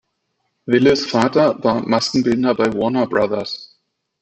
[0.65, 3.77] Willis’ Vater war Maskenbildner bei Warner Brothers.